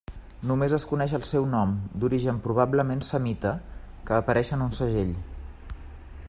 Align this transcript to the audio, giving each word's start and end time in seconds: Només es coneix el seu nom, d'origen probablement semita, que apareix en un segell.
Només 0.51 0.71
es 0.77 0.85
coneix 0.91 1.11
el 1.17 1.25
seu 1.31 1.45
nom, 1.51 1.75
d'origen 2.03 2.39
probablement 2.47 3.05
semita, 3.09 3.53
que 4.09 4.19
apareix 4.21 4.53
en 4.59 4.65
un 4.71 4.75
segell. 4.81 5.15